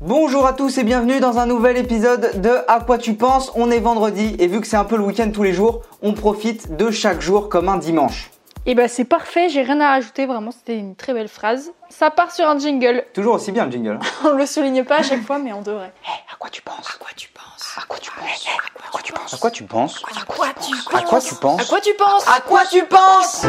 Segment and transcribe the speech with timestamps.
[0.00, 3.68] Bonjour à tous et bienvenue dans un nouvel épisode de À quoi tu penses On
[3.68, 6.76] est vendredi et vu que c'est un peu le week-end tous les jours, on profite
[6.76, 8.30] de chaque jour comme un dimanche.
[8.66, 11.72] Et bah c'est parfait, j'ai rien à rajouter, vraiment c'était une très belle phrase.
[11.88, 13.04] Ça part sur un jingle.
[13.12, 13.98] Toujours aussi bien le jingle.
[14.24, 15.92] On le souligne pas à chaque fois, mais on devrait.
[16.32, 18.46] à quoi tu penses À quoi tu penses À quoi tu penses
[18.84, 21.34] À quoi tu penses À quoi tu penses À quoi tu penses À quoi tu
[21.34, 23.46] penses À quoi tu penses À quoi tu penses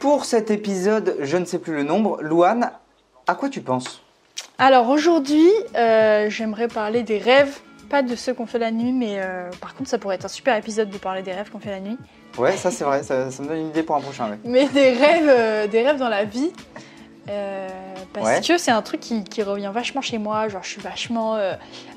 [0.00, 2.72] Pour cet épisode, je ne sais plus le nombre, Louane,
[3.28, 4.02] à quoi tu penses
[4.58, 7.58] Alors aujourd'hui, euh, j'aimerais parler des rêves,
[7.90, 10.28] pas de ceux qu'on fait la nuit, mais euh, par contre ça pourrait être un
[10.28, 11.98] super épisode de parler des rêves qu'on fait la nuit.
[12.38, 14.30] Ouais, ça c'est vrai, ça, ça me donne une idée pour un prochain.
[14.30, 14.38] Ouais.
[14.44, 16.50] Mais des rêves, euh, des rêves dans la vie.
[18.12, 18.40] Parce Ouais.
[18.46, 20.48] que c'est un truc qui, qui revient vachement chez moi.
[20.48, 21.38] Genre, je suis vachement.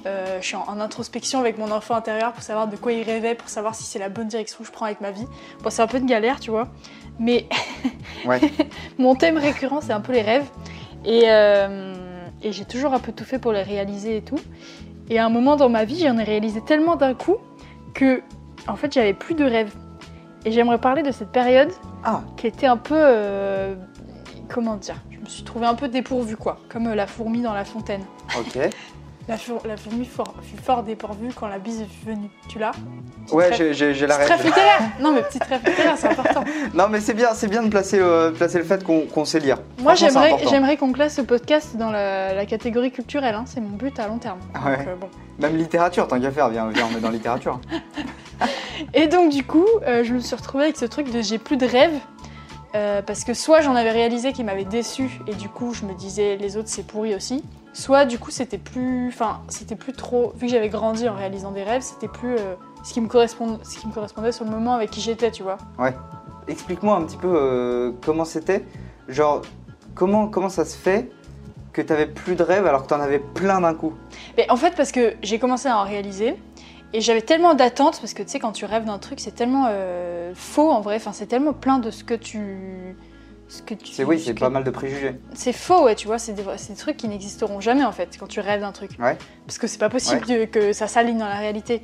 [0.06, 3.36] je suis en, en introspection avec mon enfant intérieur pour savoir de quoi il rêvait,
[3.36, 5.26] pour savoir si c'est la bonne direction que je prends avec ma vie.
[5.62, 6.68] Bon, c'est un peu une galère, tu vois.
[7.20, 7.48] Mais
[8.26, 8.40] Ouais.
[8.98, 10.46] mon thème récurrent, c'est un peu les rêves.
[11.06, 11.24] Et,
[12.46, 14.40] et j'ai toujours un peu tout fait pour les réaliser et tout.
[15.10, 17.36] Et à un moment dans ma vie, j'en ai réalisé tellement d'un coup
[17.94, 18.22] que,
[18.68, 19.74] en fait, j'avais plus de rêves.
[20.46, 21.72] Et j'aimerais parler de cette période
[22.04, 22.96] Ah, qui était un peu.
[22.98, 23.76] euh,
[24.48, 26.60] comment dire Je me suis trouvée un peu dépourvue, quoi.
[26.70, 28.04] Comme euh, la fourmi dans la fontaine.
[28.38, 28.60] ok.
[29.28, 29.36] La,
[29.68, 32.30] la fourmi fort, fut fort dépourvue quand la bise est venue.
[32.48, 32.74] Tu l'as?
[33.32, 34.28] Ouais, rêve- j'ai- la rêve.
[34.30, 36.44] rêve littéraire Non, mais petite rêve littéraire, c'est important.
[36.76, 39.58] Non, mais c'est bien, c'est bien de placer, euh, placer le fait qu'on sait lire.
[39.82, 43.34] Moi, j'aimerais qu'on classe ce podcast dans la, la catégorie culturelle.
[43.34, 44.38] hein, C'est mon but à long terme.
[44.54, 44.86] Donc, Ouais.
[44.88, 45.10] euh, bon.
[45.40, 47.60] Même littérature, tant qu'à faire, viens, viens, on est dans littérature.
[48.94, 51.58] Et donc du coup, euh, je me suis retrouvée avec ce truc de j'ai plus
[51.58, 51.94] de rêves.
[52.76, 55.94] Euh, parce que soit j'en avais réalisé qui m'avait déçu et du coup je me
[55.94, 57.44] disais les autres c'est pourri aussi.
[57.74, 61.52] Soit du coup c'était plus, enfin c'était plus trop, vu que j'avais grandi en réalisant
[61.52, 64.52] des rêves, c'était plus euh, ce, qui me correspond, ce qui me correspondait sur le
[64.52, 65.58] moment avec qui j'étais, tu vois.
[66.48, 68.64] Explique-moi un petit peu euh, comment c'était.
[69.08, 69.42] Genre,
[69.94, 71.10] comment, comment ça se fait
[71.72, 73.94] que t'avais plus de rêves alors que t'en avais plein d'un coup?
[74.38, 76.36] Mais en fait parce que j'ai commencé à en réaliser
[76.94, 79.68] et j'avais tellement d'attentes parce que tu sais quand tu rêves d'un truc c'est tellement
[79.70, 82.96] euh, faux en vrai, enfin c'est tellement plein de ce que tu,
[83.48, 83.94] ce que tu.
[83.94, 85.16] C'est oui, ce c'est que- pas mal de préjugés.
[85.34, 88.28] C'est faux, ouais, tu vois, c'est des, des trucs qui n'existeront jamais en fait quand
[88.28, 88.92] tu rêves d'un truc.
[89.00, 89.18] Ouais.
[89.46, 91.82] Parce que c'est pas possible que, que ça s'aligne dans la réalité.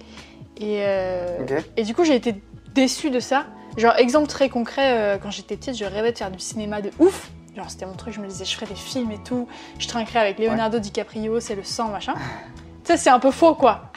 [0.58, 1.38] Et, euh,
[1.78, 2.36] et du coup, j'ai été
[2.74, 3.46] déçue de ça.
[3.78, 6.92] Genre, exemple très concret, euh, quand j'étais petite, je rêvais de faire du cinéma de
[7.00, 7.32] ouf.
[7.56, 9.48] Genre, c'était mon truc, je me disais, je ferais des films et tout.
[9.80, 12.14] Je trinquerais avec Leonardo DiCaprio, c'est le sang, machin.
[12.84, 13.92] tu sais, c'est un peu faux, quoi.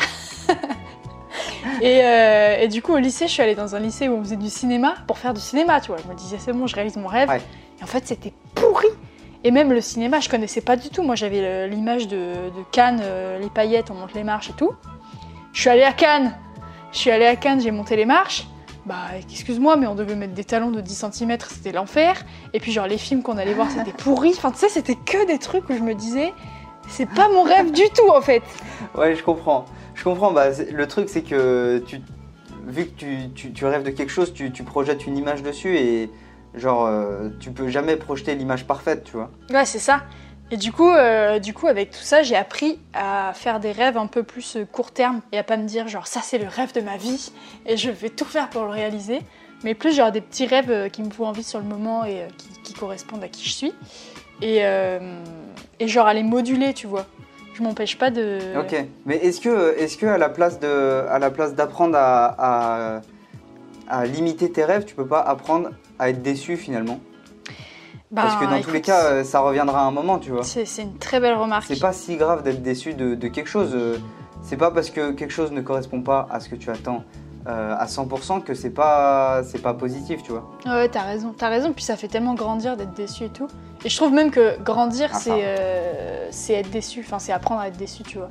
[1.81, 4.23] et, euh, et du coup, au lycée, je suis allée dans un lycée où on
[4.23, 5.99] faisait du cinéma pour faire du cinéma, tu vois.
[6.03, 7.29] Je me disais, c'est bon, je réalise mon rêve.
[7.29, 7.41] Ouais.
[7.81, 8.89] Et en fait, c'était pourri.
[9.45, 11.03] Et même le cinéma, je connaissais pas du tout.
[11.03, 14.73] Moi, j'avais l'image de, de Cannes, euh, les paillettes, on monte les marches et tout.
[15.53, 16.35] Je suis allée à Cannes.
[16.93, 18.47] Je suis allée à Cannes, j'ai monté les marches.
[18.87, 18.97] Bah,
[19.31, 22.23] excuse-moi, mais on devait mettre des talons de 10 cm, c'était l'enfer.
[22.53, 24.33] Et puis, genre, les films qu'on allait voir, c'était pourri.
[24.37, 26.33] Enfin, tu sais, c'était que des trucs où je me disais,
[26.89, 28.43] c'est pas mon rêve du tout, en fait.
[28.95, 29.67] Ouais, je comprends.
[29.95, 30.33] Je comprends.
[30.33, 31.83] Bah, le truc, c'est que
[32.67, 36.11] vu que tu, rêves de quelque chose, tu, projettes une image dessus et
[36.55, 39.31] genre, euh, tu peux jamais projeter l'image parfaite, tu vois.
[39.51, 40.03] Ouais, c'est ça.
[40.51, 43.97] Et du coup, euh, du coup, avec tout ça, j'ai appris à faire des rêves
[43.97, 46.47] un peu plus euh, court terme et à pas me dire genre ça c'est le
[46.47, 47.33] rêve de ma vie
[47.67, 49.21] et je vais tout faire pour le réaliser,
[49.65, 52.29] mais plus genre des petits rêves euh, qui me font envie sur le moment et
[52.63, 53.73] qui, correspondent à qui je suis
[54.43, 54.63] et,
[55.79, 57.07] et genre à les moduler, tu vois.
[57.55, 58.39] Je m'empêche pas de.
[58.61, 58.75] Ok.
[59.07, 63.01] Mais est-ce que, est-ce que à la place de, à la place d'apprendre à, à,
[63.89, 66.99] à limiter tes rêves, tu peux pas apprendre à être déçu finalement?
[68.15, 70.43] Parce que Bah, dans tous les cas, euh, ça reviendra à un moment, tu vois.
[70.45, 71.65] c'est c'est une très belle remarque.
[71.67, 73.71] C'est pas si grave d'être déçu de, de quelque chose.
[73.75, 73.97] euh,
[74.43, 77.03] C'est pas parce que quelque chose ne correspond pas à ce que tu attends
[77.47, 80.49] euh, à 100% que c'est pas, c'est pas positif, tu vois.
[80.67, 81.73] Ouais, t'as raison, t'as raison.
[81.73, 83.49] Puis ça fait tellement grandir d'être déçu et tout.
[83.85, 87.01] Et je trouve même que grandir, Ah, c'est euh, c'est être déçu.
[87.05, 88.31] Enfin, c'est apprendre à être déçu, tu vois.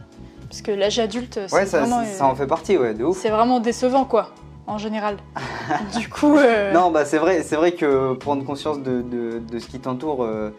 [0.49, 3.17] Parce que l'âge adulte, c'est Ouais, ça, vraiment, ça en fait partie, ouais, de ouf.
[3.17, 4.29] c'est vraiment décevant, quoi,
[4.67, 5.17] en général.
[5.99, 9.59] du coup, euh, Non, bah c'est vrai, c'est vrai que prendre conscience de, de- de
[9.59, 10.49] ce qui t'entoure, euh, euh,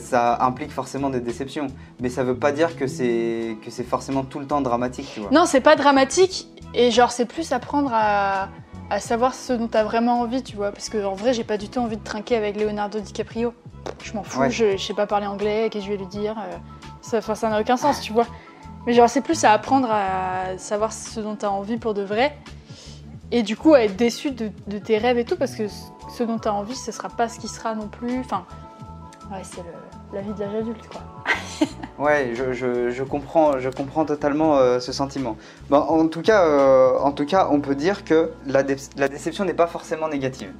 [0.00, 1.68] ça implique forcément des déceptions.
[2.00, 5.20] Mais ça veut pas dire que c'est que c'est forcément tout le temps dramatique, tu
[5.20, 5.30] vois.
[5.30, 6.48] non, c'est pas dramatique.
[6.74, 8.48] Et genre, c'est plus apprendre à,
[8.90, 10.70] à savoir ce dont t'as vraiment envie, tu vois.
[10.72, 13.54] Parce que en vrai, j'ai pas du tout envie de trinquer avec Leonardo DiCaprio.
[14.02, 14.50] Je m'en fous, Ouais.
[14.50, 16.56] je, je sais pas parler anglais, qu'est-ce que je vais lui dire euh,
[17.00, 18.26] Ça enfin, ça n'a aucun sens, tu vois.
[18.86, 22.36] Mais genre, c'est plus à apprendre à savoir ce dont t'as envie pour de vrai.
[23.30, 26.22] Et du coup, à être déçu de, de tes rêves et tout, parce que ce
[26.22, 28.20] dont t'as envie, ce sera pas ce qui sera non plus.
[28.20, 28.44] Enfin,
[29.32, 29.62] ouais, c'est
[30.12, 31.00] la vie de l'âge adulte, quoi.
[31.98, 35.36] Ouais, je, je- je comprends, je comprends totalement euh, ce sentiment.
[35.68, 39.08] Bon, en tout cas, euh, en tout cas, on peut dire que la, dé- la
[39.08, 40.52] déception n'est pas forcément négative.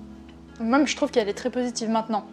[0.60, 2.24] Même, je trouve qu'elle est très positive maintenant.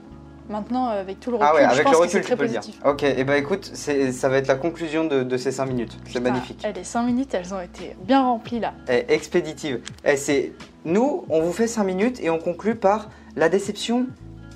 [0.49, 2.19] Maintenant, euh, avec tout le recul, Ah ouais, je avec pense le que recul, c'est
[2.21, 2.59] tu très peux le dire.
[2.61, 2.81] positif.
[2.83, 5.95] Ok, et bah écoute, c'est- ça va être la conclusion de, de ces 5 minutes.
[6.11, 6.65] C'est magnifique.
[6.67, 8.73] eh, les 5 minutes, elles ont été bien remplies là.
[8.89, 9.81] Eh, expéditive.
[10.03, 10.53] Eh, c'est
[10.83, 14.07] Nous, on vous fait 5 minutes et on conclut par la déception,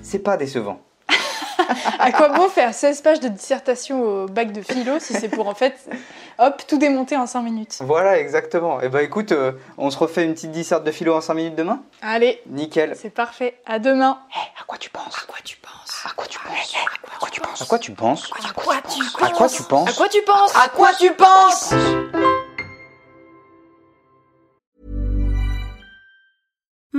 [0.02, 0.80] c'est pas décevant
[1.98, 5.48] à quoi bon faire 16 pages de dissertation au bac de philo si c'est pour
[5.48, 5.74] en fait,
[6.38, 8.80] hop, tout démonter en 5 minutes Voilà, exactement.
[8.80, 9.32] Et eh ben écoute,
[9.78, 12.40] on se refait une petite disserte de philo en 5 minutes demain Allez.
[12.46, 12.94] Nickel.
[12.96, 13.56] C'est parfait.
[13.66, 14.18] À demain.
[14.34, 16.74] Hey, À quoi tu penses À quoi tu penses À quoi tu penses
[17.12, 18.30] À quoi tu penses À quoi tu penses
[19.88, 21.74] À quoi tu penses À quoi tu penses